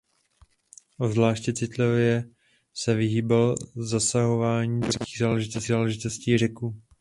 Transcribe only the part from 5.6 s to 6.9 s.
záležitostí Řeků.